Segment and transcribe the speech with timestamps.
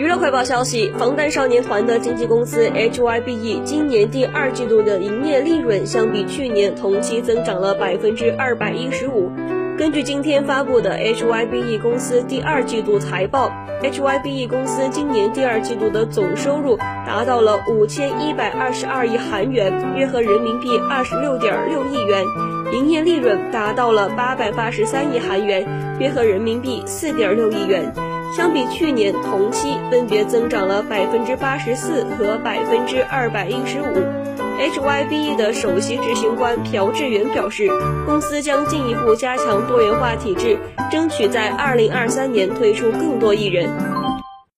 [0.00, 9.30] 娱乐快报消息：防弹少年团的经纪公司 HYBE 今年第二季度的营业利润相比去年同期增长了百分之二百一十五。
[9.76, 13.52] 根据今天发布的 HYBE 公司第二季度财报
[13.82, 22.24] ，HYBE 公司今年第二季度的总收入达到了五千一百二十二亿韩元，约合人民币二十六点六亿元，
[22.72, 25.62] 营业利润达到了八百八十三亿韩元，
[26.00, 27.92] 约合人民币四点六亿元。
[28.36, 34.04] 相比去年同期，分别增长了百分之八十四和百分之二百一十五。
[34.60, 37.68] HYBE 的首席执行官朴智元表示，
[38.06, 40.58] 公司将进一步加强多元化体制，
[40.90, 43.68] 争取在二零二三年推出更多艺人。